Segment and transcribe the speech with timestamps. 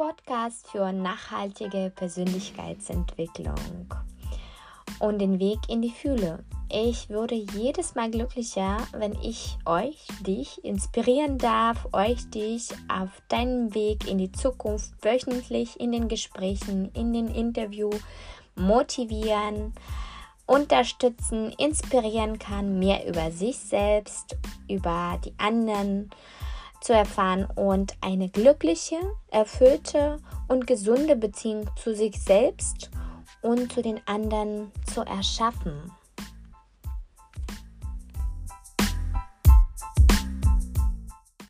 [0.00, 3.54] Podcast für nachhaltige Persönlichkeitsentwicklung
[4.98, 6.42] und den Weg in die Fühle.
[6.72, 13.74] Ich würde jedes Mal glücklicher, wenn ich euch, dich inspirieren darf, euch, dich auf deinem
[13.74, 18.00] Weg in die Zukunft wöchentlich in den Gesprächen, in den Interviews
[18.56, 19.74] motivieren,
[20.46, 26.08] unterstützen, inspirieren kann, mehr über sich selbst, über die anderen
[26.80, 28.96] zu erfahren und eine glückliche,
[29.30, 32.90] erfüllte und gesunde Beziehung zu sich selbst
[33.42, 35.92] und zu den anderen zu erschaffen.